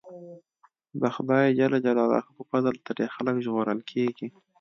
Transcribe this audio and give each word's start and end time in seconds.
د 1.01 1.03
خدای 1.15 1.47
ج 1.57 1.59
په 2.35 2.41
فضل 2.51 2.75
ترې 2.85 3.05
خلک 3.15 3.35
ژغورل 3.45 3.79
کېږي. 3.91 4.27